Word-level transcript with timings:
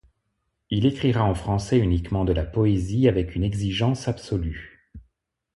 Il 0.71 0.87
écrira 0.87 1.23
en 1.23 1.35
français 1.35 1.77
uniquement 1.77 2.25
de 2.25 2.33
la 2.33 2.43
poésie 2.43 3.07
avec 3.07 3.35
une 3.35 3.43
exigence 3.43 4.07
absolue. 4.07 4.83